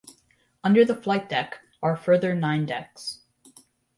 [0.63, 3.19] Under the flight deck are a further nine decks.